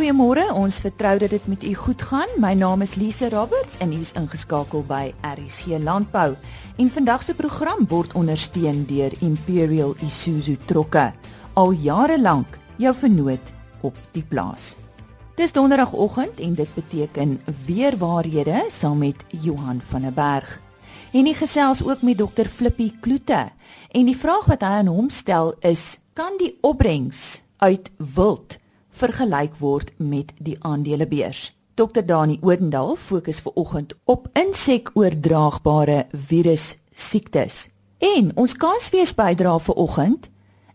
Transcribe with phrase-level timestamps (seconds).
[0.00, 2.30] Goeiemôre, ons vertrou dat dit met u goed gaan.
[2.40, 6.38] My naam is Lise Roberts en u is ingeskakel by RSG Landbou.
[6.80, 11.10] En vandag se program word ondersteun deur Imperial Isuzu Trokke.
[11.52, 13.52] Al jare lank jou vernoot
[13.84, 14.70] op die plaas.
[15.36, 17.36] Dis donderdagoggend en dit beteken
[17.66, 20.56] weer waarhede saam met Johan van der Berg.
[21.12, 23.50] En hy gesels ook met dokter Flippie Kloete.
[23.92, 28.56] En die vraag wat hy aan hom stel is: kan die opbrengs uit wild
[28.90, 31.50] vergelyk word met die aandelebeurs.
[31.74, 37.68] Dr Dani Odendaal fokus ver oggend op insekoordraagbare virus siektes.
[37.98, 40.28] En ons kaasfees bydra vir oggend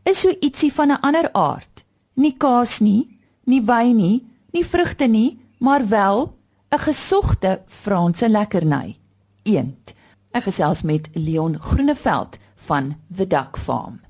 [0.05, 1.85] is so ietsie van 'n ander aard.
[2.13, 6.33] Nie kaas nie, nie wyn nie, nie vrugte nie, maar wel
[6.71, 8.97] 'n gesogte Franse lekkerny.
[9.43, 9.93] Eend.
[10.31, 14.04] Ek gesels met Leon Groeneveld van The Duck Farm.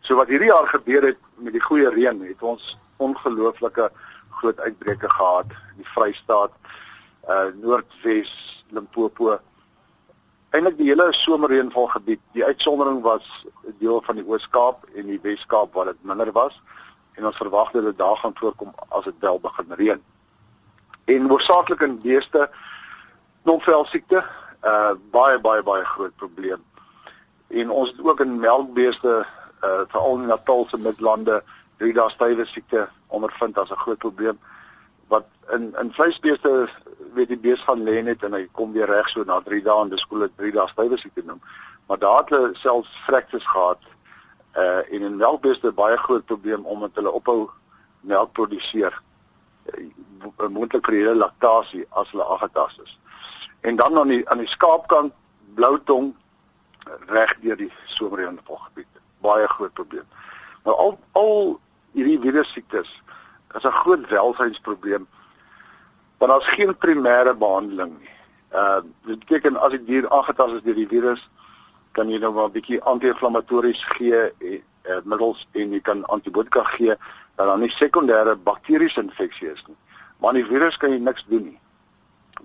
[0.00, 3.90] So wat hierdie jaar gebeur het met die goeie reën, het ons ongelooflike
[4.30, 6.52] groot uitbreke gehad in die Vrystaat,
[7.28, 9.38] uh Noordwes, Limpopo.
[10.50, 12.20] Eindelik die hele somerreënvalgebied.
[12.32, 13.46] Die uitsondering was
[13.78, 16.60] deel van die Oos-Kaap en die Wes-Kaap waar dit minder was
[17.16, 20.02] en ons verwag dat dit daar gaan voorkom as dit wel begin reën.
[21.04, 22.50] En hoofsaaklik in beeste
[23.42, 24.24] knoopvel siekte,
[24.64, 26.62] uh baie baie baie groot probleem.
[27.48, 29.26] En ons het ook in melkbeeste
[29.62, 31.42] uh veral in Natalse Midlande
[31.76, 34.38] drie dae stywe siekte ondervind as 'n groot probleem
[35.08, 36.68] wat in in vleisbeeste
[37.14, 39.82] weet die bees gaan lê net en hy kom weer reg so na 3 dae
[39.82, 41.40] en dis koel dit 3 dae stywe siekte noem.
[41.86, 43.78] Maar daar het hulle selfs fractures gehad
[44.56, 47.50] uh en in melkbeeste baie groot probleem omdat hulle ophou
[48.00, 48.94] melk produseer
[49.74, 52.98] uh, moontlik vir hele laktasie as hulle aangetast is.
[53.60, 55.12] En dan aan die aan die skaapkant
[55.54, 56.14] blou tong
[57.10, 59.02] reg deur die somerreënvalgebied.
[59.20, 60.06] Baie groot probleem.
[60.64, 61.60] Nou al al
[61.92, 62.90] hierdie virus siektes
[63.54, 65.06] is 'n groot welsynsprobleem
[66.18, 68.14] want daar's geen primêre behandeling nie.
[68.52, 71.28] Uh dit beteken as die dier aangetast is deur die virus
[71.96, 76.64] kan jy nou maar 'n bietjie anti-inflammatories gee en uh, middels en jy kan antibiotika
[76.76, 76.94] gee
[77.36, 79.76] dat dan nie sekondêre bakteriese infeksie is nie.
[80.20, 81.60] Maar die virus kan jy niks doen nie.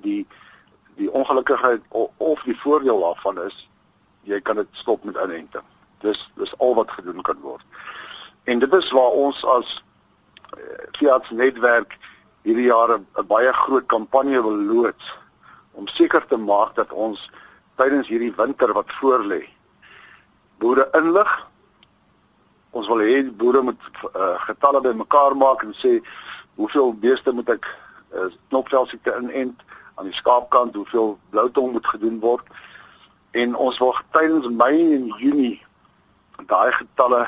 [0.06, 0.28] Die
[0.96, 1.82] die ongelukkigheid
[2.18, 3.68] of die voordeel daarvan is
[4.24, 5.64] jy kan dit stop met inenting.
[6.00, 7.64] Dis dis al wat gedoen kan word.
[8.44, 9.84] En dit is waar ons as
[10.58, 11.98] uh, Fiat netwerk
[12.44, 15.16] hierdie jaar 'n baie groot kampanje wil loods
[15.72, 17.30] om seker te maak dat ons
[17.76, 19.42] tydens hierdie winter wat voorlê.
[20.58, 21.32] Boere inlig.
[22.72, 23.82] Ons wil hê boere moet
[24.16, 25.98] uh, getalle bymekaar maak en sê
[26.56, 29.64] hoeveel beeste moet ek uh, knopvel siekte inent
[30.00, 32.48] aan die skaapkant, hoeveel bloutong moet gedoen word.
[33.32, 35.60] En ons wil tydens Mei en Junie
[36.48, 37.28] daai getalle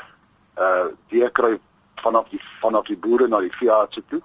[0.60, 1.58] uh deurkry
[2.02, 4.20] vanaf die vanaf die boere na die veeartse toe.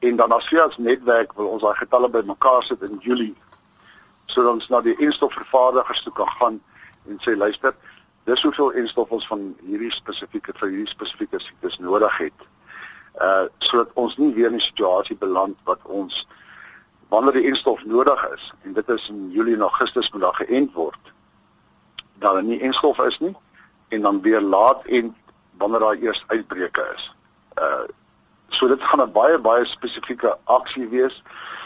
[0.00, 3.34] En dan as veearts netwerk wil ons daai getalle bymekaar sit in Julie
[4.30, 6.60] sodat ons na die enstofvervaardigers toe kan gaan
[7.08, 7.74] en sê luister,
[8.28, 12.46] dis hoeveel enstof ons van hierdie spesifieke vir hierdie spesifieke siektes nodig het.
[13.20, 16.26] Uh sodat ons nie weer in 'n situasie beland wat ons
[17.08, 20.72] wanneer die enstof nodig is en dit is in Julie en Augustus moet daar geënt
[20.72, 21.12] word
[22.18, 23.36] dat daar nie enstof is nie
[23.88, 25.16] en dan weer laat en
[25.58, 27.14] wanneer daar eers uitbreke is.
[27.58, 27.86] Uh
[28.48, 31.22] so dit gaan 'n baie baie spesifieke aksie wees.
[31.24, 31.59] Uh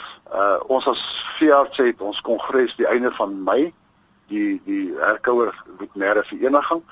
[0.67, 1.03] ons as
[1.39, 3.73] veearts het ons kongres die einde van Mei
[4.33, 6.83] die die herkouer veterinêre vereniging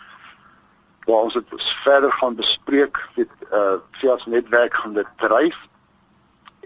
[1.06, 5.56] waar ons dit verder gaan bespreek met uh veearts netwerk gaan dit dryf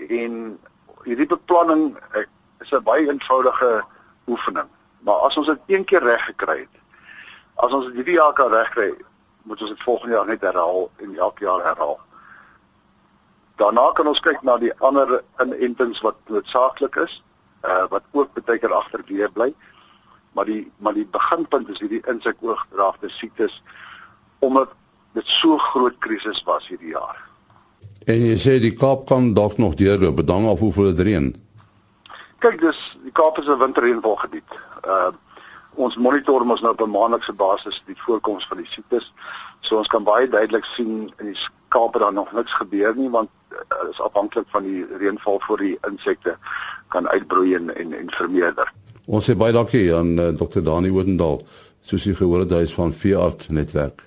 [0.08, 0.58] en
[1.04, 2.24] hierdie beplanning uh,
[2.60, 3.84] is 'n baie eenvoudige
[4.26, 4.68] oefening
[5.06, 6.78] Maar as ons dit een keer reg gekry het,
[7.54, 8.88] as ons dit hierdie jaar kan regkry,
[9.42, 12.00] moet ons dit volgende jaar net herhaal en elke jaar herhaal.
[13.56, 17.22] Daarna kan ons kyk na die ander inentings wat noodsaaklik is,
[17.64, 19.52] uh wat ook baie keer agterweë bly.
[20.36, 23.62] Maar die maar die beginpunt is hierdie insekoogdraagte siektes
[24.44, 24.74] omdat
[25.16, 27.16] dit so groot krisis was hierdie jaar.
[28.06, 31.30] En jy sê die Kaap kan dalk nog deurloop, bedank af hoeveel dit reën.
[32.44, 34.50] Kyk, dis die Kaap is 'n winterreënvalgebied.
[34.84, 35.12] Uh
[35.76, 39.12] ons monitor ons nou op 'n maandelikse basis die voorkoms van die siektes.
[39.60, 43.10] So ons kan baie duidelik sien in die Kaap dat daar nog niks gebeur nie
[43.10, 43.28] want
[43.90, 46.36] is afhanklik van die reënval voor die insekte
[46.88, 48.72] kan uitbroei en en, en vermeerder.
[49.06, 50.62] Ons sê baie dankie aan uh, Dr.
[50.66, 51.40] Dani Woodendal,
[51.80, 54.02] soos jy gehoor het, hy is van Veeart netwerk.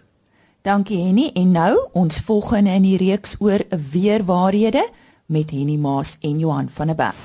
[0.67, 3.63] Dankie Henny en nou ons volgende in die reeks oor
[3.93, 4.83] weerwaarhede
[5.31, 7.15] met Henny Maas en Johan van der Berg.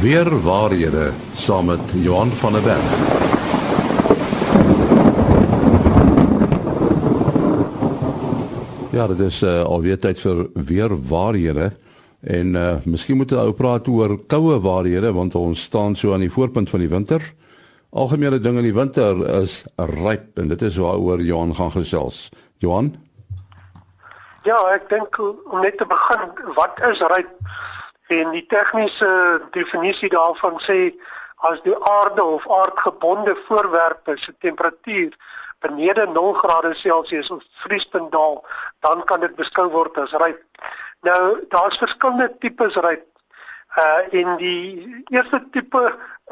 [0.00, 3.29] Weerwaarhede saam met Johan van der Berg.
[8.90, 11.68] Ja, dit is uh, alweer tyd vir weerwaarhede
[12.26, 16.24] en uh, miskien moet ons ou praat oor koue waarhede want ons staan so aan
[16.24, 17.22] die voorpunt van die winter.
[17.94, 22.18] Algemene ding in die winter is ryp en dit is waaroor Johan gaan gesels.
[22.58, 22.90] Johan?
[24.42, 26.26] Ja, ek dink om net te begin,
[26.58, 27.30] wat is ryp?
[28.10, 29.12] En die tegniese
[29.54, 30.80] definisie daarvan sê
[31.46, 35.14] as die aarde of aardgebonde voorwerpe se temperatuur
[35.60, 38.44] benede 0 grade Celsius of vriespunt daal,
[38.80, 40.40] dan kan dit beskou word as ryp.
[41.00, 43.04] Nou, daar's verskillende tipes ryp.
[43.78, 45.82] Uh en die eerste tipe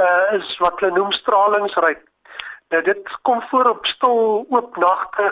[0.01, 2.01] uh is wat hulle noem stralingsryk.
[2.69, 5.29] Nou dit kom voor op stil oop nagte.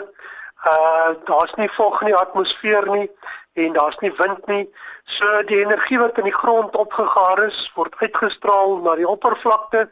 [0.65, 3.09] Uh daar's nie vog in die atmosfeer nie
[3.53, 4.69] en daar's nie wind nie.
[5.03, 9.89] So die energie wat in die grond opgegaar is, word uitgestraal na die oppervlakte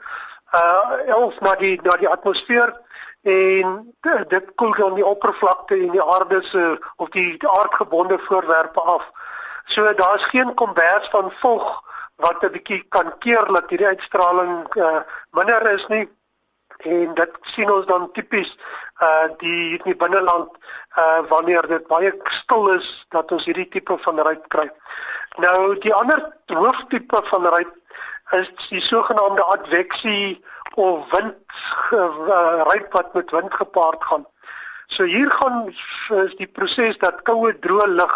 [0.56, 2.72] uh of na die na die atmosfeer
[3.25, 3.95] en
[4.27, 9.10] dit koel dan die oppervlakte en die aarde se of die, die aardgebonde voorwerpe af.
[9.66, 11.81] So daar's geen kombers van vog
[12.16, 15.01] wat 'n bietjie kan keer dat hierdie uitstraling uh,
[15.31, 16.10] minder is nie
[16.77, 18.57] en dit sien ons dan tipies
[19.01, 20.51] uh die in die binneland
[20.98, 24.69] uh wanneer dit baie stil is dat ons hierdie tipe van ryp kry.
[25.38, 27.74] Nou die ander hooftipe van ryp
[28.31, 30.44] is die sogenaamde adveksie
[30.75, 31.36] of wind
[31.94, 34.25] uh, ryp wat met wind gepaard gaan.
[34.88, 35.74] So hier gaan
[36.10, 38.16] is die proses dat koue droë lug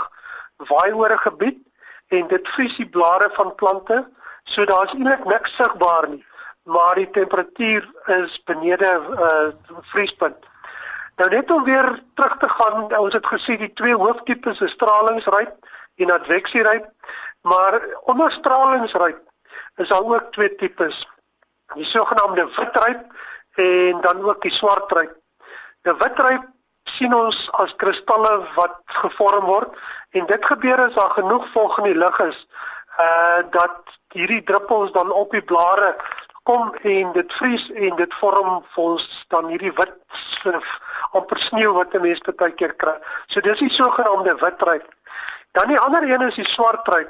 [0.69, 1.59] waai oor 'n gebied
[2.07, 4.07] en dit vries die blare van plante.
[4.43, 6.25] So daar's eintlik niks sigbaar nie,
[6.63, 8.91] maar die temperatuur is benede
[9.27, 9.49] uh
[9.91, 10.45] vriespunt.
[11.15, 15.55] Nou net om weer terug te gaan, ons het gesê die twee hooftipes is stralingsryp
[15.95, 16.85] en adveksieryp,
[17.41, 19.19] maar onder stralingsryp
[19.75, 21.07] is daar ook twee tipes.
[21.75, 23.01] Die sogenaamde witryp
[23.55, 25.15] en dan ook die swartryp.
[25.81, 26.47] Die witryp
[26.83, 29.75] sien ons as kristalle wat gevorm word
[30.17, 32.39] en dit gebeur as daar genoeg vog in die lug is
[32.99, 35.95] uh dat hierdie druppels dan op die blare
[36.49, 39.95] kom en dit vries en dit vorm vir ons dan hierdie wit
[41.17, 42.95] amper sneeu wat 'n mens baie keer kry.
[43.27, 44.87] So dis die sogenaamde witryp.
[45.51, 47.09] Dan die ander een is die swartryp.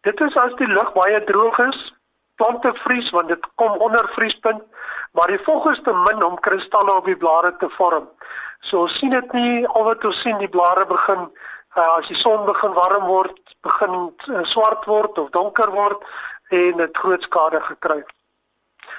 [0.00, 1.94] Dit is as die lug baie droog is,
[2.42, 4.62] plante vries want dit kom onder vriespunt,
[5.12, 8.08] maar die vog is te min om kristalle op die blare te vorm.
[8.66, 11.28] So ons sien dit nie al wat ons sien die blare begin
[11.76, 13.94] uh, as die son begin warm word, begin
[14.30, 16.02] uh, swart word of donker word
[16.50, 18.00] en dit groot skade gekry.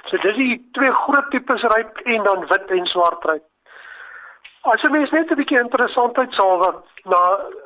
[0.07, 3.43] So dis die twee groot tipes ryp en dan wit en swart ryp.
[4.71, 7.21] As jy mens net 'n bietjie interessantheid sal wat na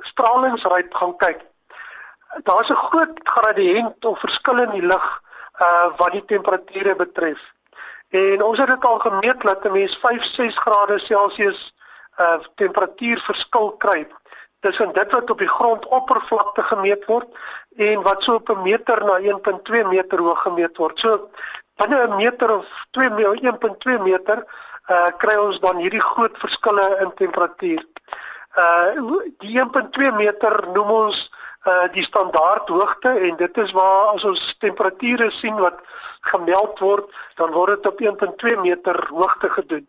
[0.09, 1.45] stralingsryp gaan kyk.
[2.49, 5.07] Daar's 'n groot gradiënt of verskil in die lig
[5.59, 7.39] uh wat die temperature betref.
[8.09, 11.73] En ons het dit al gemeet dat 'n mens 5-6 grade Celsius
[12.19, 14.07] uh temperatuurverskil kry
[14.59, 17.27] tussen dit wat op die grondoppervlakte gemeet word
[17.75, 20.99] en wat so op 'n meter na 1.2 meter hoog gemeet word.
[20.99, 21.29] So
[21.75, 24.45] binne 'n meter of 2 1.2 meter
[24.89, 27.85] uh kry ons dan hierdie groot verskille in temperatuur.
[28.57, 31.31] Uh die 1.2 meter noem ons
[31.67, 35.79] uh die standaard hoogte en dit is waar as ons temperature sien wat
[36.31, 39.87] gemeld word, dan word dit op 1.2 meter hoogte gedoen.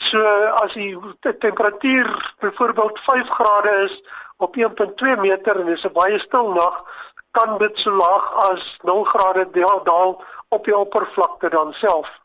[0.00, 0.20] So
[0.62, 0.96] as die
[1.38, 3.96] temperatuur byvoorbeeld 5 grade is
[4.36, 6.84] op 1.2 meter en dis 'n baie stil nag,
[7.30, 9.48] kan dit so laag as 0 grade
[9.84, 12.19] daal op die oppervlakte dan self.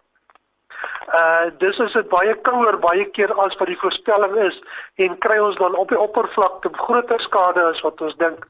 [1.13, 4.61] Uh dis is dit baie kouer baie keer as wat die voorspelling is
[4.95, 8.47] en kry ons dan op die oppervlakte groter skade as wat ons dink.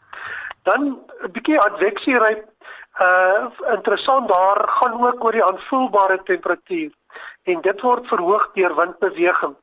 [0.64, 2.46] Dan 'n bietjie adveksie ryp
[3.02, 6.92] Uh interessant daar gaan ook oor die aanvoelbare temperatuur
[7.44, 9.56] en dit word verhoog deur windbeweging.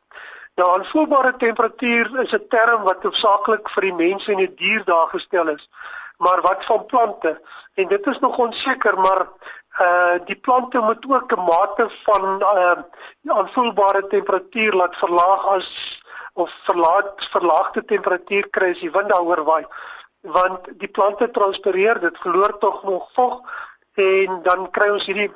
[0.61, 5.09] Nou aanvoelbare temperatuur is 'n term wat hoofsaaklik vir die mense en die dier daar
[5.09, 5.69] gestel is.
[6.19, 7.41] Maar wat van plante?
[7.75, 9.27] En dit is nog onseker, maar
[9.81, 12.83] uh die plante moet ook 'n mate van uh
[13.25, 15.69] aanvoelbare temperatuur laat verlaag as
[16.33, 19.65] of verlaat verlaagde temperatuur kry as die wind daaroor waai
[20.21, 23.41] want die plante transpireer dit verloor tog nog vog
[23.95, 25.33] en dan kry ons hierdie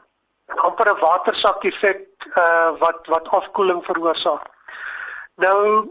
[0.46, 4.44] amper 'n watersak effek uh wat wat afkoeling veroorsaak.
[5.36, 5.90] Nou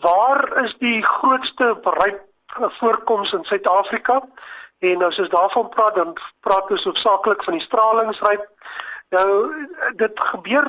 [0.00, 2.22] waar is die grootste bereik
[2.80, 4.22] voorkoms in Suid-Afrika?
[4.84, 8.44] En as ons daarvan praat, dan praat ons hoofsaaklik van die stralingsryp.
[9.14, 9.28] Nou
[9.96, 10.68] dit gebeur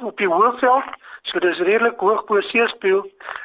[0.00, 0.92] op die Hoëveld,
[1.26, 3.02] so dis redelik hoog bo seespieël,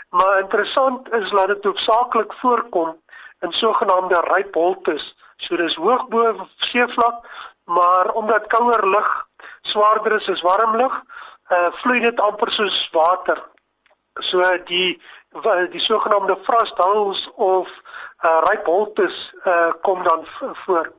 [0.10, 2.94] maar interessant is dat dit hoofsaaklik voorkom
[3.42, 5.16] in sogenaamde rypholtes.
[5.42, 7.26] So dis hoog bo seevlak,
[7.66, 9.10] maar omdat kouer lug
[9.62, 11.02] swaarder is as warm lug,
[11.50, 13.42] uh, vloei dit amper soos water.
[14.20, 15.02] So die
[15.72, 17.70] die sogenaamde frost holes of
[18.24, 20.26] uh, rypholtes uh, kom dan
[20.66, 20.92] voor.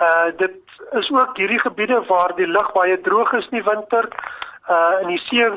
[0.00, 0.52] Uh dit
[0.90, 4.08] is ook hierdie gebiede waar die lug baie droog is in die winter.
[4.68, 5.50] Uh in die see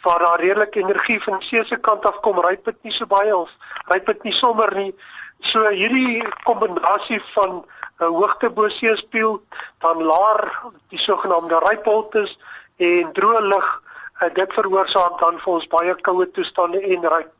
[0.00, 3.06] waar daar redelik energie van die see se kant af kom, ryp dit nie so
[3.06, 3.50] baie of
[3.92, 4.94] ryp dit nie sommer nie.
[5.40, 7.64] So hierdie kombinasie van
[8.00, 9.42] 'n uh, hoogte bo seespieël,
[9.78, 12.38] dan laer die sogenaamde rypholtes
[12.76, 13.82] en droë lug,
[14.22, 17.32] uh, dit veroorsaak dan vir ons baie koue toestande en ryp.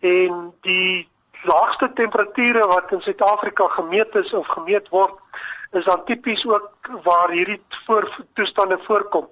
[0.00, 1.08] En die
[1.46, 5.14] laagste temperature wat in Suid-Afrika gemeet is of gemeet word
[5.70, 6.70] is dan tipies ook
[7.02, 9.28] waar hierdie voor toestande voorkom.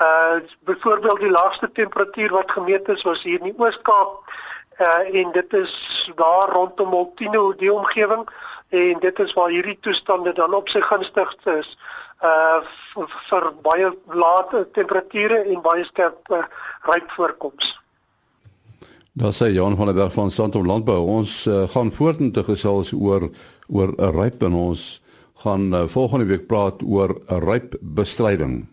[0.00, 4.32] Uh byvoorbeeld die laagste temperatuur wat gemeet is was hier in die Oos-Kaap
[4.78, 5.74] uh en dit is
[6.14, 8.28] daar rondom Altino die omgewing
[8.68, 11.76] en dit is waar hierdie toestande dan op sy gunstigste is
[12.22, 12.60] uh
[13.30, 16.42] vir baie lae temperature en baie sterk uh,
[16.90, 17.76] ryp voorkoms.
[19.18, 22.44] Daar sê Jan van der Berg van Santom Landbou, ons uh, gaan voort met te
[22.46, 23.30] gesels oor
[23.66, 25.02] oor 'n ryp en ons
[25.42, 28.68] gaan uh, volgende week praat oor 'n ryp bestryding.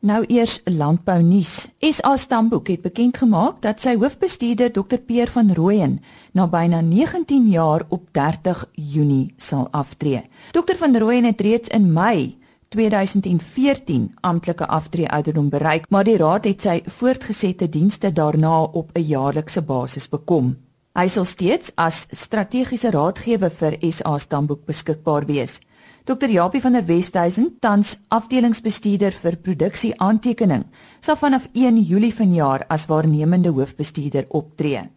[0.00, 1.70] Nou eers landbou nuus.
[1.80, 6.00] SA Stamboek het bekend gemaak dat sy hoofbestuurder Dr Peer van Rooyen
[6.32, 10.28] na byna 19 jaar op 30 Junie sal aftree.
[10.52, 12.36] Dr van Rooyen het reeds in Mei
[12.68, 19.62] 2014 amptelike aftreeouderdom bereik, maar die raad het sy voortgesette dienste daarna op 'n jaarlikse
[19.62, 20.56] basis bekom.
[20.98, 25.60] Hy sal steeds as strategiese raadgewer vir SA Stamboek beskikbaar wees.
[26.04, 30.64] Dr Japie van der Westhuizen, tans afdelingsbestuurder vir produksie aantekening,
[31.00, 34.88] sal vanaf 1 Julie vanjaar as waarnemende hoofbestuurder optree.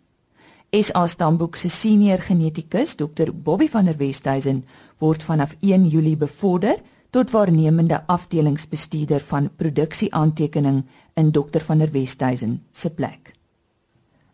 [0.72, 4.64] SA Stamboek se senior genetikus, Dr Bobby van der Westhuizen,
[5.00, 6.80] word vanaf 1 Julie bevorder
[7.12, 13.34] tot waarnemende afdelingsbestuurder van produksieaantekening in Dr van der Westhuizen se plek.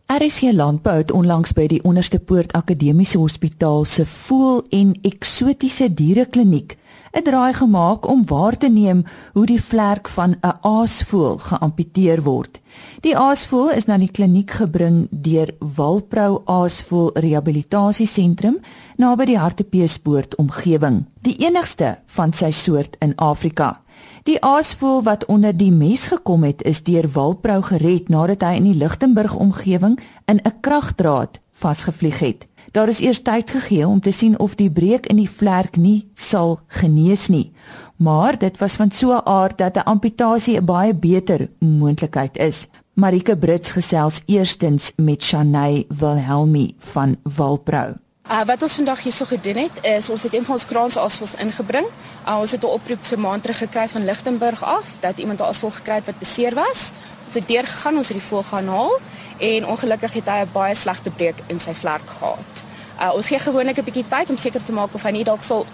[0.08, 6.78] RC Landbou het onlangs by die Onderste Poort Akademiese Hospitaal se voel en eksotiese dierekliniek
[7.14, 12.62] 'n draai gemaak om waar te neem hoe die vlerk van 'n aasvoël geamputeer word.
[13.02, 18.60] Die aasvoël is na die kliniek gebring deur Walprou Aasvoël Rehabilitasiesentrum
[18.98, 23.82] naby die Hartbeespoort omgewing, die enigste van sy soort in Afrika.
[24.28, 28.66] Die aasvoël wat onder die mes gekom het, is deur Walprou gered nadat hy in
[28.68, 29.96] die Lichtenburg omgewing
[30.28, 32.48] in 'n kragdraad vasgevlieg het.
[32.72, 36.10] Daar is eers tyd gegee om te sien of die breek in die vlerk nie
[36.14, 37.52] sal genees nie.
[37.96, 42.68] Maar dit was van so 'n aard dat 'n amputasie 'n baie beter moontlikheid is.
[42.94, 47.96] Marike Brits gesels eerstens met Shanay Wilhelmi van Walprou.
[48.28, 51.36] Uh, wat ons vandag hierso gedoen het is ons het een van ons kraans asvos
[51.40, 51.86] ingebring.
[52.28, 55.44] Uh, ons het 'n oproep se maand terug gekry van Lichtenburg af dat iemand 'n
[55.44, 56.92] asvol gekry het wat beseer was.
[57.26, 59.00] Ons het deur gegaan, ons het die voël gaan haal
[59.38, 62.54] en ongelukkig het hy 'n baie slegte breek in sy vlerk gehad.
[63.02, 65.44] Uh, ons gee gewoonlik 'n bietjie tyd om seker te maak of hy nie dalk
[65.44, 65.66] sal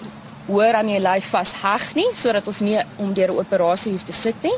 [0.46, 4.14] hoor aan die lyf vasheg nie sodat ons nie om deur 'n operasie hoef te
[4.14, 4.58] sit nie.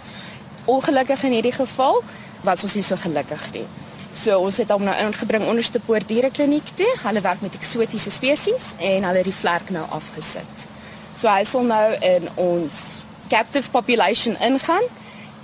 [0.66, 2.04] Ongelukkig in hierdie geval
[2.42, 3.68] was ons nie so gelukkig nie.
[4.16, 6.92] So ons het hom nou ingebring onderste poort dierekliniek toe.
[7.04, 10.68] Hulle werk met eksotiese spesies en hulle het die vlerk nou afgesit.
[11.16, 14.88] So hy sal nou in ons captive population ingaan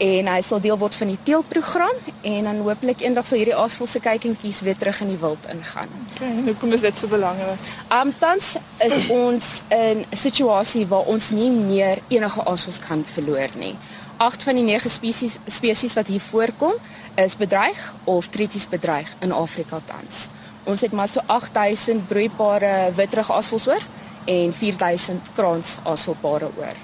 [0.02, 4.02] en hy sal deel word van die teelprogram en dan hopelik eendag sal hierdie aasvoëlse
[4.02, 5.92] kykentjies weer terug in die wild ingaan.
[6.16, 7.70] Okay, hoe kom dit so belangrik?
[7.94, 13.50] Um tans is ons in 'n situasie waar ons nie meer enige aasvoëls kan verloor
[13.58, 13.76] nie.
[14.22, 16.74] Agt van die 9 spesies spesies wat hier voorkom
[17.18, 20.28] is bedreig of krities bedreig in Afrika tans.
[20.64, 23.86] Ons het maar so 8000 broeibare witrug aasvoëls oor
[24.30, 26.78] en 4000 kraans asfaltpare oor.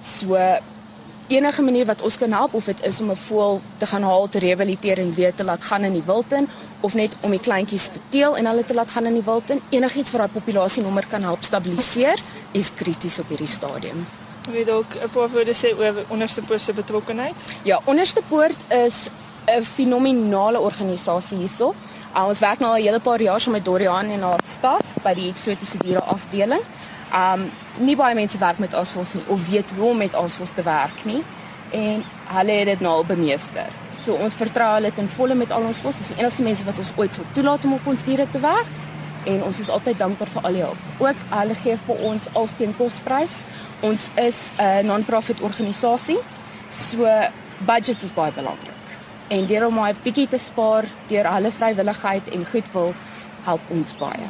[0.00, 0.38] So
[1.26, 4.28] enige manier wat ons kan help of dit is om 'n voël te gaan haal
[4.28, 6.48] te rehabiliteer en weer te laat gaan in die wild in
[6.80, 9.50] of net om die kleintjies te teel en hulle te laat gaan in die wild
[9.50, 14.06] in, enigiets vir daai populasienommer kan help stabiliseer, is krities op hierdie stadium.
[14.46, 17.34] Wil jy dalk 'n paar woorde sê oor onderste poort se betrokkenheid?
[17.62, 19.08] Ja, onderste poort is
[19.46, 21.74] 'n fenominale organisasie hierso.
[22.16, 24.84] Uh, ons werk nou al 'n hele paar jaar saam met Dorian en haar staf
[25.02, 26.62] by die eksotiese diere afdeling.
[27.14, 30.62] Um nie baie mense werk met asvos nie of weet hoe om met asvos te
[30.62, 31.24] werk nie
[31.70, 33.68] en hulle het dit nou al bemeester.
[34.04, 35.96] So ons vertrou hulle ten volle met al ons vos.
[35.96, 38.66] Dis die enigste mense wat ons ooit sou toelaat om op ons diere te werk
[39.26, 40.82] en ons is altyd dankbaar vir al die hulp.
[40.98, 43.42] Ook hulle gee vir ons alsteen kosprys.
[43.80, 46.18] Ons is 'n non-profit organisasie.
[46.70, 47.06] So
[47.58, 48.76] budget is baie belangrik
[49.28, 52.92] en deur om my bietjie te spaar deur alle vrywilligheid en goedwil
[53.46, 54.28] help ons baie.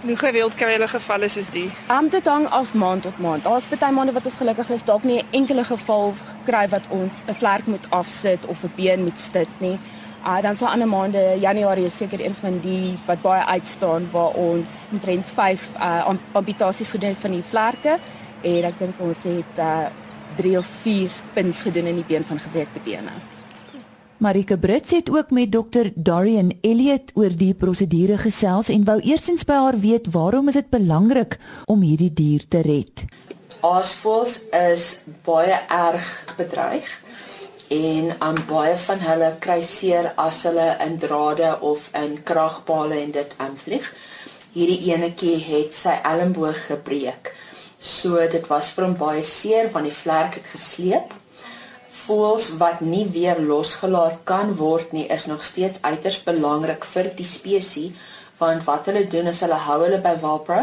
[0.00, 1.66] Hoe gereeld kry julle gevalle soos die?
[1.90, 3.44] Am dit hang af maand tot maand.
[3.44, 6.14] Daar's baie maande wat ons gelukkig is dalk nie 'n enkele geval
[6.46, 9.78] kry wat ons 'n vlek moet afsit of 'n been moet stit nie.
[10.22, 14.08] Ah uh, dan so ander maande, Januarie is seker een van die wat baie uitstaan
[14.10, 17.98] waar ons omtrent 5 uh amputasies gedoen van die vlerke
[18.42, 19.88] en ek dink ons het uh
[20.38, 23.10] 3 of 4 pins gedoen in die been van gebreekte bene.
[24.18, 29.46] Marike Brits het ook met dokter Darian Elliot oor die prosedure gesels en wou eersins
[29.46, 33.04] by haar weet waarom is dit belangrik om hierdie dier te red.
[33.62, 34.88] Aasvoëls is
[35.26, 36.90] baie erg bedreig
[37.70, 43.14] en aan baie van hulle kry seer as hulle in drade of in kragpale en
[43.14, 43.86] dit aanvlieg.
[44.54, 47.30] Hierdie enetjie het sy elmboog gebreek.
[47.78, 51.14] So dit was vir hom baie seer want die vlerk het gesleep
[52.08, 57.26] voëls wat nie weer losgelaat kan word nie is nog steeds uiters belangrik vir die
[57.28, 58.06] spesies
[58.38, 60.60] want wat hulle doen is hulle hou hulle by Walpro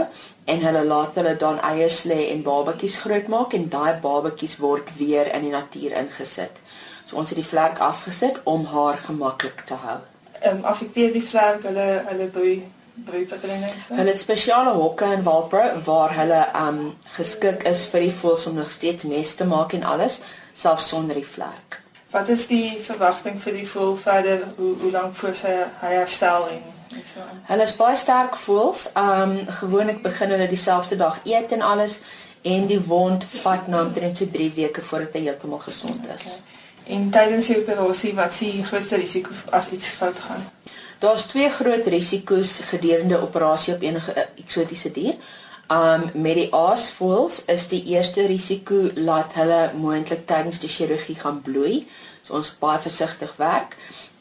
[0.53, 5.31] en hulle laat hulle dan eiers lê en babatjies grootmaak en daai babatjies word weer
[5.35, 6.61] in die natuur ingesit.
[7.05, 9.99] So ons het die vlerk afgesit om haar gemaklik te hou.
[10.41, 12.55] Ehm um, affekteer die vlerk hulle hulle broei
[13.05, 13.69] broeipatrone?
[13.87, 16.79] Hulle het spesiale hokke in Walpro waar hulle um
[17.17, 20.21] geskik is vir die voëls om nog steeds nes te maak en alles
[20.53, 21.79] selfs sonder die vlek.
[22.11, 24.47] Wat is die verwagting vir die voël verder?
[24.57, 27.23] Hoe hoe lank voor sy hy herstel en so?
[27.49, 28.89] Hulle is baie sterk voëls.
[28.95, 32.01] Um gewoonlik begin hulle dieselfde dag eet en alles
[32.41, 36.29] en die wond vat nou omtrent so 3 weke voordat hy heeltemal gesond is.
[36.29, 36.63] Okay.
[36.85, 40.43] En tydens die operasie, wat sien die grootste risiko as iets fout gaan?
[40.99, 45.15] Daar's twee groot risiko's gedurende operasie op enige eksotiese dier.
[45.71, 51.41] Um met die aasvoëls is die eerste risiko laat hulle moontlik tydens die chirurgie gaan
[51.41, 51.87] bloei.
[52.23, 53.73] So ons baie versigtig werk.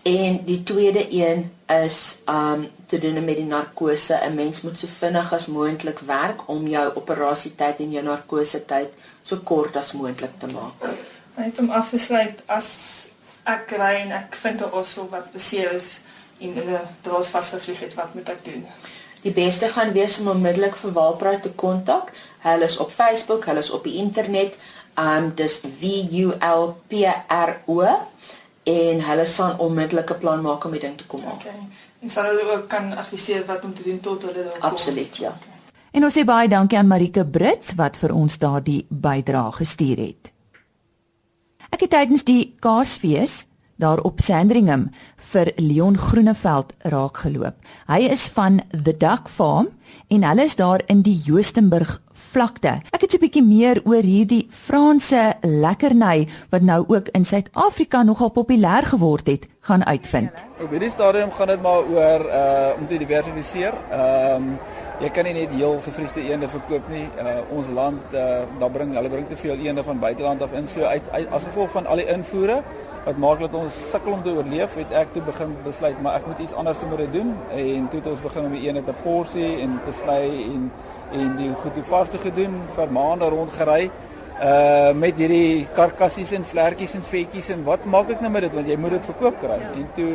[0.04, 4.18] En die tweede een is um te doen met die narkose.
[4.24, 8.88] 'n Mens moet so vinnig as moontlik werk om jou operasietyd en jou narkose tyd
[9.22, 10.88] so kort as moontlik te maak.
[11.36, 12.68] Net om af te sluit as
[13.44, 16.00] ek kry en ek vind 'n osvol wat beseer is
[16.38, 18.64] en hulle draad vasgevlieg het, wat moet ek doen?
[19.22, 22.12] Die beste gaan wees om onmiddellik vir Walpraat te kontak.
[22.44, 24.58] Hulle is op Facebook, hulle is op die internet.
[24.98, 26.92] Um dis V U L P
[27.28, 27.80] R O
[28.64, 31.34] en hulle sal onmiddellik 'n plan maak om die ding te kom haal.
[31.34, 31.52] Okay.
[32.00, 34.70] En sal hulle ook kan adviseer wat om te doen tot hulle daar kom.
[34.70, 35.28] Absoluut, ja.
[35.28, 35.52] Okay.
[35.90, 40.32] En ons sê baie dankie aan Marike Brits wat vir ons daardie bydrae gestuur het.
[41.70, 47.54] Ek het tydens die Kaasfees daar op Sandringham vir Leon Groeneveld raak geloop.
[47.86, 49.68] Hy is van The Duck Farm
[50.08, 52.00] en hulle is daar in die Joostenburg
[52.34, 52.80] vlakte.
[52.90, 58.30] Ek het 'n bietjie meer oor hierdie Franse lekkerny wat nou ook in Suid-Afrika nogal
[58.30, 60.44] populêr geword het, gaan uitvind.
[60.60, 63.72] Op hierdie stadium gaan dit maar oor uh om te diversifiseer.
[63.90, 64.58] Ehm um,
[65.02, 67.04] jy kan nie net heel gevriesde eende verkoop nie.
[67.18, 70.68] Uh ons land uh daar bring hulle bring te veel eende van buiteland af in.
[70.68, 72.62] So uit, uit as gevolg van al die invoere
[73.04, 76.26] wat maak dat ons sukkel om te oorleef, het ek toe begin besluit maar ek
[76.30, 77.34] moet iets anders te moet doen.
[77.52, 80.70] En toe het ons begin om die ene te porsie en te sny en
[81.14, 83.90] en die goed die vaste gedoen vir maande rond gery
[84.42, 88.54] uh met hierdie karkassies en vlekkies en vetjies en wat maak ek nou met dit?
[88.54, 89.60] Want jy moet dit verkoop kry.
[89.78, 90.12] En toe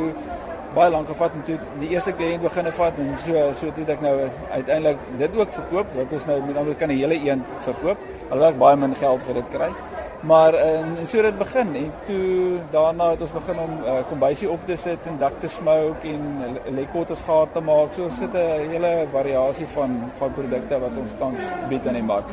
[0.75, 3.85] baie lank gevat en toe die eerste kliënt begin het vat en so so toe
[3.95, 4.15] ek nou
[4.51, 7.97] uiteindelik dit ook verkoop wat ons nou met ander kan 'n hele een verkoop
[8.29, 9.71] alhoewel ek baie min geld vir dit kry
[10.19, 13.91] Maar en, en so het dit begin en toe daarna het ons begin om uh,
[14.09, 17.93] kombuisie op te sit en dak te smoke en lekkotters gehad te maak.
[17.95, 22.27] So sit 'n hele variasie van van produkte wat ons tans bied aan die mark.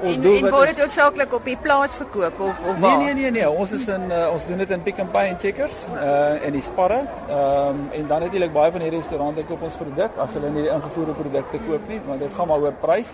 [0.00, 2.98] Ons en, doen en word dit hoofsaaklik op die plaas verkoop of of waar?
[2.98, 5.32] Nee nee nee nee, ons is in uh, ons doen dit in Pick n Pay
[5.32, 7.02] en Checkers uh in die sparre.
[7.28, 10.64] Ehm um, en dan natuurlik baie van hierdie restaurante koop ons produk as hulle nie
[10.68, 13.12] die ingevoerde produkte koop nie, want dit gaan maar oor prys.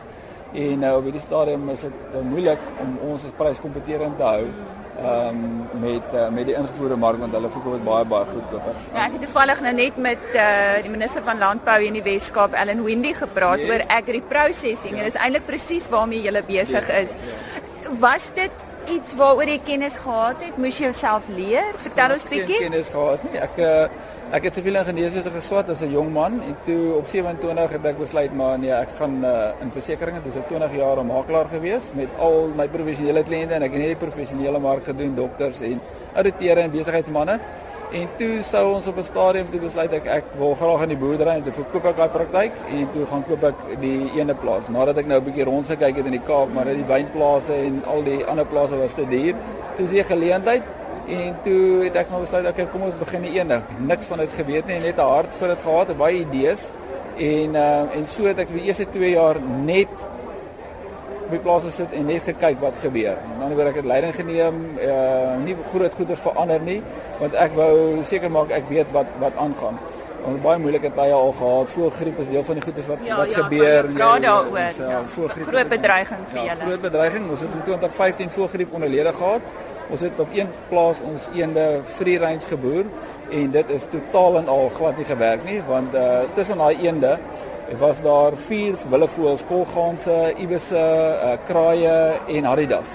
[0.52, 4.26] En nou uh, op hierdie stadium is dit uh, moeilik om ons as pryskompeterend te
[4.26, 4.46] hou
[4.96, 8.78] ehm um, met uh, met die ingevoerde mark want hulle verkoop dit baie baie goedkoper.
[8.94, 10.44] Ja, ek het toevallig nou net met uh,
[10.86, 13.70] die minister van landbou in die Wes-Kaap, Ellen Windy gepraat yes.
[13.70, 15.02] oor agri processing ja.
[15.02, 17.12] en dit is eintlik presies waarmee jy besig is.
[17.12, 17.92] Ja.
[18.00, 20.58] Was dit iets waaroor jy kennis gehad het?
[20.60, 21.72] Moes jy jouself leer?
[21.82, 22.60] Vertel ons bietjie.
[22.62, 23.40] Kennis gehad nie.
[23.42, 23.88] Ek uh,
[24.36, 27.98] ek het siviel ingenieurswese geswat as 'n jong man en toe op 27 het ek
[27.98, 31.92] besluit maar nee, ek gaan uh, in versekerings, dis 'n 20 jaar 'n makelaar gewees
[31.94, 35.80] met al my professionele kliënte en ek het net die professionele mark gedoen, dokters en
[36.14, 37.38] ouditeure en besigheidsmense.
[37.96, 41.02] En toe sou ons op 'n stadium toe besluit ek ek wil graag in die
[41.02, 44.68] boerdery en toe verkoop ek daai praktyk en toe gaan koop ek die ene plaas.
[44.68, 47.82] Nadat ek nou 'n bietjie rondgekyk het in die Kaap, maar dit die wynplase en
[47.86, 49.34] al die ander plase was te duur.
[49.76, 50.62] Toe sien ek geleentheid
[51.08, 53.62] en toe het ek nou besluit okay, kom ons begin die een ding.
[53.78, 56.62] Niks van dit geweet nie, net 'n hart vir dit gehad, baie idees.
[57.16, 59.88] En uh, en so het ek die eerste 2 jaar net
[61.26, 63.18] op die plaas gesit en net gekyk wat gebeur.
[63.18, 66.80] En dan het ek dit leiding geneem, uh nie groot goeders verander nie,
[67.20, 67.72] want ek wou
[68.06, 69.78] seker maak ek weet wat wat aangaan.
[70.26, 71.68] Ons baie moeilike tye al gehad.
[71.74, 73.90] Voelgriep is deel van die goeders wat ja, wat ja, gebeur.
[73.94, 74.80] Ja, daaroor.
[74.90, 75.46] Ja, voelgriep.
[75.50, 76.66] Groot bedreiging vir ja, julle.
[76.70, 77.30] Groot bedreiging.
[77.30, 79.54] Ons het in 2015 voelgriep onderlede gehad.
[79.86, 82.88] Ons het op een plaas ons eende free range geboer
[83.30, 87.12] en dit is totaal en al glad nie gewerk nie want uh tussen daai eende
[87.66, 91.94] Dit was daar vier willevoëls, kolganse, ibisse, uh, kraaie
[92.30, 92.92] en haridas.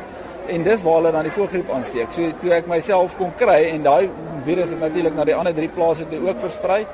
[0.48, 2.14] En dis waar hulle dan die voëlgriep aansteek.
[2.16, 4.08] So toe ek myself kon kry en daai
[4.46, 6.86] virus het natuurlik na die ander drie plase toe ook versprei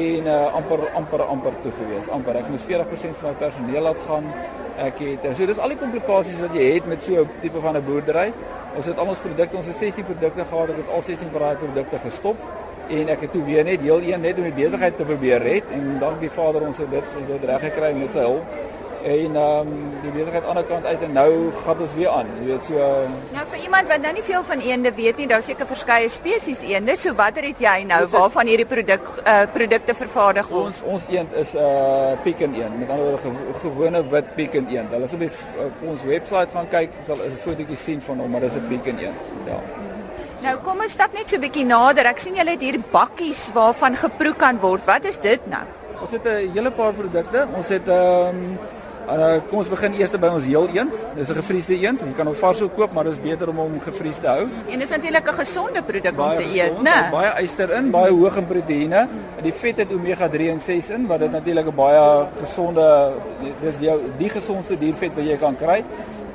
[0.00, 2.08] en uh, amper amper amper toe gewees.
[2.10, 4.26] Amper ek moes 40% van my personeel laat gaan.
[4.88, 7.78] Ek het so dis al die komplikasies wat jy het met so 'n tipe van
[7.78, 8.32] 'n boerdery.
[8.74, 11.40] Ons het al ons produkte, ons het 16 produkte gehad, ek het al 16 van
[11.46, 12.36] daai produkte gestop
[12.90, 15.70] en ek het toe weer net deel 1 net om die besigheid te probeer red
[15.76, 18.58] en dank die Vader ons het dit dit reg gekry met sy hulp.
[19.00, 19.68] En ehm um,
[20.02, 22.32] die besigheid aan die ander kant uit en nou gaan ons weer aan.
[22.40, 22.88] Jy weet so
[23.36, 26.64] Nou vir iemand wat nou nie veel van eende weet nie, daar seker verskeie spesies
[26.68, 26.96] eende.
[27.00, 30.66] So watter het jy nou waarvan hierdie produk uh produkte vervaardig word?
[30.72, 32.78] Ons ons eend is 'n uh, pekin eend.
[32.78, 34.92] Met ander woorde ge, gewone wit pekin eend.
[34.96, 35.24] Hulle sal
[35.68, 38.98] op ons webwerf gaan kyk, sal 'n fotootjie sien van hom, maar dis 'n pekin
[38.98, 39.32] eend.
[39.46, 39.60] Ja.
[40.40, 42.06] Nou kom ons stap net so 'n bietjie nader.
[42.06, 44.84] Ek sien julle het hier bakkies waarvan geproe kan word.
[44.86, 45.64] Wat is dit nou?
[46.00, 47.46] Ons het 'n hele paar produkte.
[47.56, 48.58] Ons het ehm um,
[49.10, 50.94] uh, kom ons begin eers by ons heel eend.
[51.14, 52.00] Dis 'n gevriesde eend.
[52.00, 54.48] Jy kan hom vars ook koop, maar dit is beter om hom gevries te hou.
[54.68, 57.10] En dis natuurlik 'n gesonde produk om te eet, né?
[57.10, 59.08] Baie yster in, baie hoog in proteïene.
[59.42, 63.12] Die vet het omega 3 en 6 in, wat dit natuurlik 'n baie gesonde
[63.60, 65.84] dis die die gesondste diervet wat jy kan kry.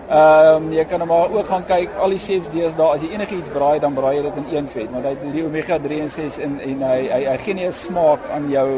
[0.06, 3.48] Ehm um, jy kan maar ook gaan kyk al die chefs deesdae as jy enigiets
[3.50, 6.12] braai dan braai jy dit in een vet want hy het die omega 3 en
[6.14, 8.70] 6 in en hy hy hy gee nie 'n smaak aan jou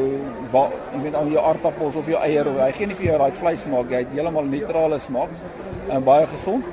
[0.54, 3.32] jy weet aan jou aardappels of jou eier of hy gee nie vir jou daai
[3.42, 5.30] vleis smaak jy het heeltemal neutrale smaak
[5.90, 6.64] en baie gesond.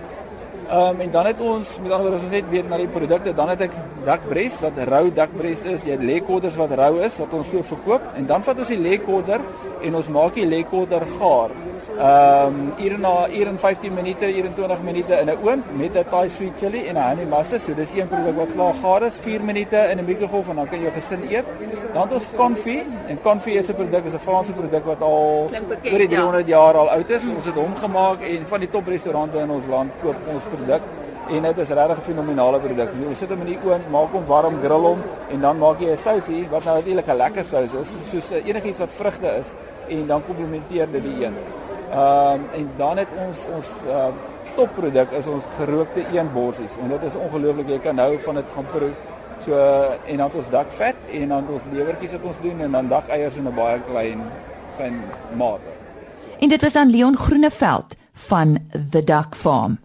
[0.70, 3.48] Ehm um, en dan het ons met ander ons net weet na die produkte dan
[3.48, 7.50] het ek dakbreast wat rou dakbreast is jy het lekodders wat rou is wat ons
[7.50, 9.40] so verkoop en dan vat ons die lekodder
[9.85, 11.55] en ons maak die lekodder gaar.
[11.94, 15.64] Ehm um, hier na hier in 15 minute, hier in 20 minute in 'n oond
[15.79, 17.62] met 'n Thai sweet chili en 'n honey mustard.
[17.66, 20.68] So dis een produk wat klaar gaar is, 4 minute in 'n mikrogolf en dan
[20.68, 21.47] kan jy jou gesin eet.
[21.92, 25.51] Dan het ons confit en confit is 'n produk, is 'n Franse produk wat al
[25.92, 26.57] oor die 300 ja.
[26.57, 27.29] jaar al oud is.
[27.29, 30.83] Ons het hom gemaak en van die top restaurante in ons land koop ons produk
[31.28, 32.88] en dit is regtig 'n fenominale produk.
[33.08, 35.90] Jy sit hom in die oond, maak hom warm, grill hom en dan maak jy
[35.90, 39.46] 'n sousie wat nou eintlik 'n lekker sous is, soos enigiets wat vrugte is
[39.88, 41.34] en dan komplementeer dit die een.
[41.92, 44.06] Ehm um, en dan het ons ons uh,
[44.56, 48.66] topproduk is ons gerookte eendborsies en dit is ongelooflik jy kan nou van dit gaan
[48.72, 48.90] proe.
[49.44, 49.52] So
[50.06, 53.37] en dan het ons dakvet en dan ons lewertjies wat ons doen en dan dakeiers
[53.37, 54.20] in 'n baie klein
[54.76, 55.02] fyn
[55.37, 55.70] mate.
[56.38, 58.58] En dit was dan Leon Groeneveld van
[58.90, 59.84] The Duck Farm.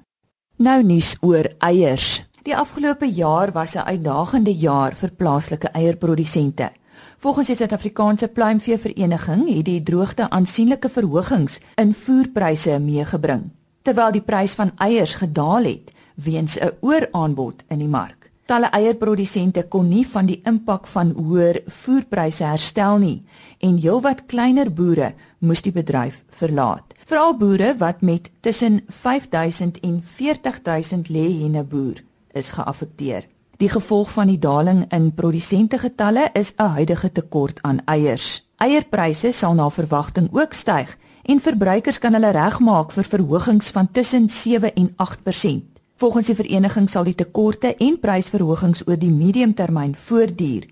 [0.59, 2.17] Nou nuus oor eiers.
[2.43, 6.71] Die afgelope jaar was 'n uitdagende jaar vir plaaslike eierprodusente.
[7.17, 13.49] Volgens die Suid-Afrikaanse Pluimveevereniging het die droogte aansienlike verhogings in voerpryse meegebring,
[13.81, 18.31] terwyl die prys van eiers gedaal het weens 'n ooraanbod in die mark.
[18.45, 23.23] Talle eierprodusente kon nie van die impak van hoër voerpryse herstel nie
[23.59, 26.88] en heelwat kleiner boere moes die bedryf verlaat.
[27.09, 32.03] Veral boere wat met tussen 5000 en 40000 lê-henne boer
[32.37, 33.25] is geaffekteer.
[33.57, 38.45] Die gevolg van die daling in produsentengetalle is 'n huidige tekort aan eiers.
[38.57, 44.29] Eierpryse sal na verwagting ook styg en verbruikers kan hulle regmaak vir verhogings van tussen
[44.29, 45.81] 7 en 8%.
[45.95, 50.65] Volgens die vereniging sal die tekorte en prysverhogings oor die mediumtermyn voortduur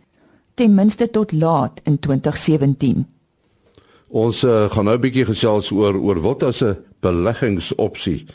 [0.53, 3.16] ten minste tot laat in 2017.
[4.07, 8.25] Ons uh, gaan nou 'n bietjie gesels oor oor wat as 'n beleggingsopsie.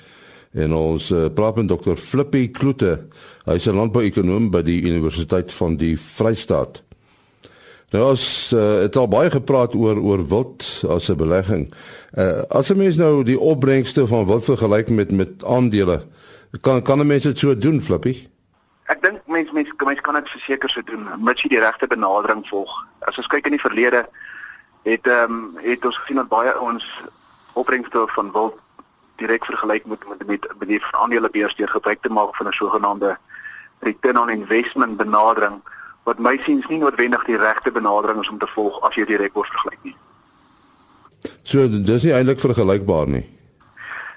[0.53, 1.97] En ons uh, praat met Dr.
[1.97, 3.07] Flippy Kloete.
[3.45, 6.83] Hy's 'n landbouekonoom by die Universiteit van die Vrystaat.
[7.93, 11.73] Nou as uh, het al baie gepraat oor oor wild as 'n belegging.
[12.19, 16.05] Uh, as 'n mens nou die opbrengste van wild vergelyk met met aandele,
[16.61, 18.27] kan kan 'n mens dit so doen, Flippy?
[18.89, 22.47] Ek dink mense mense mens kan dit verseker so doen, mits jy die regte benadering
[22.49, 22.73] volg.
[22.99, 24.05] As ons kyk in die verlede
[24.83, 26.87] het ehm um, het ons gesien dat baie ouens
[27.53, 28.59] opbrengste van wild
[29.17, 33.19] direk vergelyk moet met met met die aandelebeurs deur gebruik te maak van 'n sogenaamde
[33.79, 35.61] return on investment benadering
[36.03, 39.35] wat my siens nie noodwendig die regte benadering is om te volg as jy direk
[39.35, 39.97] word vergelyk nie.
[41.43, 43.39] So dis nie eintlik vergelykbaar nie.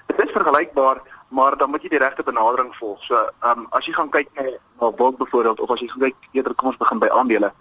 [0.06, 3.02] Dit is vergelykbaar, maar dan moet jy die regte benadering volg.
[3.04, 4.42] So, ehm um, as jy gaan kyk na
[4.80, 7.52] na wild byvoorbeeld of as jy gaan kyk eerder kom ons begin by aandele.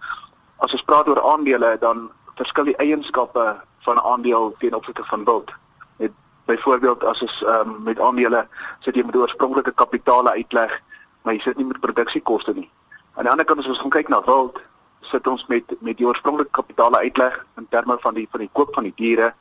[0.58, 3.46] As ons praat oor aandele, dan verskil die eienskappe
[3.86, 5.52] van 'n aandeel teen opsigte van wild.
[5.98, 6.12] Met
[6.46, 8.48] byvoorbeeld as ons um, met aandele
[8.80, 10.82] sit jy met oorspronklike kapitaal uitleg,
[11.22, 12.70] maar jy sit nie met produksiekoste nie.
[13.16, 14.62] Aan die ander kant as ons gaan kyk na wild,
[15.02, 18.74] sit ons met met die oorspronklike kapitaal uitleg in terme van die van die koop
[18.74, 19.34] van die diere.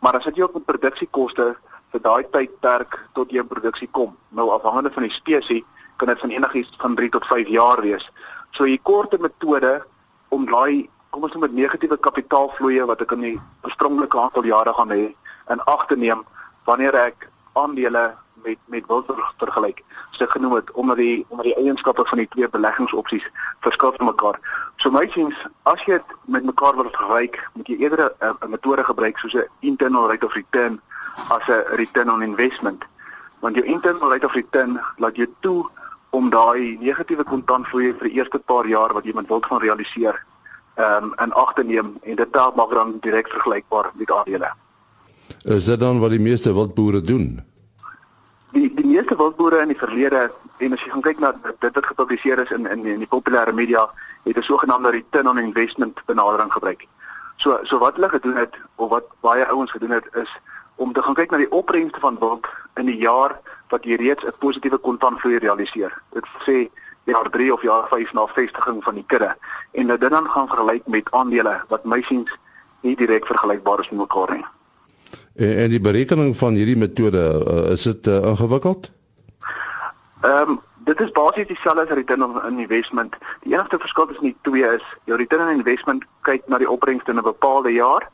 [0.00, 1.56] Maar as jy ook met produksiekoste
[1.92, 5.64] vir daai tydperk tot jy in produksie kom, nou afhangende van die spesies,
[5.96, 8.08] kan dit van enigiets van 3 tot 5 jaar wees.
[8.56, 9.82] So jy korte metode
[10.30, 14.72] om daai kom ons noem dit negatiewe kapitaalvloeye wat ek in die oorspronklike aantal jare
[14.78, 15.02] gaan hê
[15.52, 16.22] in ag te neem
[16.68, 17.26] wanneer ek
[17.60, 18.04] aandele
[18.46, 19.10] met met wild
[19.42, 19.82] vergelyk.
[20.16, 23.28] So genoem het omdat die omdat die eienskappe van die twee beleggingsopsies
[23.66, 24.40] verskil van mekaar.
[24.80, 25.36] So my siens,
[25.68, 29.46] as jy dit met mekaar wil vergelyk, moet jy eerder 'n metode gebruik soos 'n
[29.60, 30.80] internal rate of return
[31.28, 32.84] as 'n return on investment.
[33.40, 35.68] Want jou internal rate of return laat jou toe
[36.10, 40.24] om daai negatiewe kontantvloei vir die eerste paar jaar wat jy met wild gaan realiseer,
[40.74, 44.52] ehm um, in ag te neem en dit maak dan direk vergelykbaar met aandele.
[45.44, 47.42] Is dit dan wat die meeste wildboere doen?
[48.52, 50.26] die die meeste wildboere in die verlede
[50.62, 53.54] en as jy gaan kyk na dit wat gepubliseer is in in, in die populêre
[53.56, 53.86] media
[54.24, 56.86] het 'n sogenaamde return on investment benadering gebruik.
[57.36, 60.30] So so wat hulle gedoen het of wat baie ouens gedoen het is
[60.76, 64.24] om te gaan kyk na die opbrengste van wild in die jaar wat jy reeds
[64.24, 65.92] 'n positiewe kontantvloei realiseer.
[66.12, 66.68] Dit sê
[67.04, 69.36] jaar 3 of jaar 5 na vestiging van die kudde
[69.72, 72.30] en dit dan gaan vergelyk met aandele wat my siens
[72.80, 74.44] nie direk vergelykbaar is met mekaar nie.
[75.36, 78.90] En, en die berekening van hierdie metode, uh, is dit uh, ingewikkeld?
[80.20, 83.16] Ehm um, dit is basies dieselfde as return on investment.
[83.42, 87.10] Die enigste verskil tussen die twee is jou return on investment kyk na die opbrengste
[87.10, 88.08] in 'n bepaalde jaar,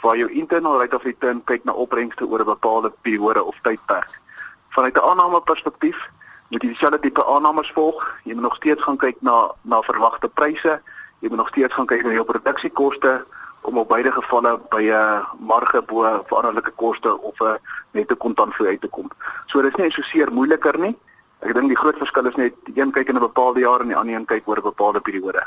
[0.00, 4.20] waar jou internal rate of return kyk na opbrengste oor 'n bepaalde periode of tydperk.
[4.68, 6.10] Vanuit 'n aanname perspektief
[6.50, 8.00] moet jy dieselfde tipe aannames volg.
[8.24, 10.80] Jy moet nog steeds gaan kyk na na verwagte pryse.
[11.20, 13.20] Jy moet nog steeds gaan kyk na jou produksiekoste
[13.68, 17.58] om op beide gevalle by 'n marge bo veranderlike koste of 'n
[17.90, 19.10] nette kontantvloei uit te kom.
[19.46, 20.96] So dis nie so seer moeiliker nie.
[21.40, 23.96] Ek dink die groot verskil is net een kyk in 'n bepaalde jaar en die
[23.96, 25.42] ander een kyk oor 'n bepaalde periode.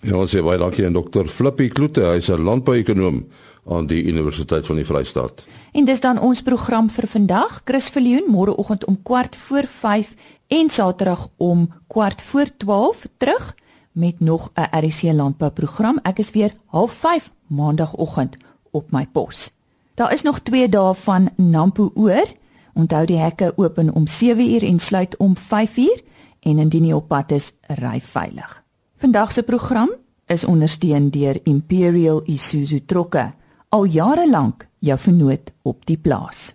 [0.00, 3.26] Ja, ons sê baie dankie aan dokter Flippy Kloete, hy's 'n landbouekonoom
[3.68, 5.44] aan die Universiteit van die Vrystaat.
[5.72, 7.60] En dis dan ons program vir vandag.
[7.64, 10.14] Chris Viljoen môreoggend om kwart voor 5
[10.48, 13.54] en Saterdag om kwart voor 12 terug
[13.92, 15.98] met nog 'n RC landbouprogram.
[16.02, 18.36] Ek is weer 05:30 maandagooggend
[18.70, 19.52] op my pos.
[19.94, 22.26] Daar is nog 2 dae van Nampo oor.
[22.74, 26.02] Onthou die hekke open om 7uur en sluit om 5uur
[26.40, 28.62] en indien jy op pad is, ry veilig.
[29.00, 29.88] Vandag se program
[30.26, 33.30] is ondersteun deur Imperial Isuzu trokke.
[33.68, 36.50] Al jare lank jou vernoot op die plaas.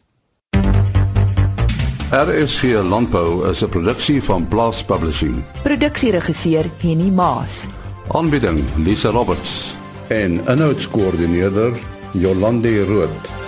[2.11, 5.41] RSG Landbou is 'n produksie van Blast Publishing.
[5.63, 7.67] Produksieregisseur Henny Maas.
[8.07, 9.73] Aanbieding Lisa Roberts
[10.07, 11.73] en 'n notas koördineerder
[12.13, 13.44] Jolande Rooi.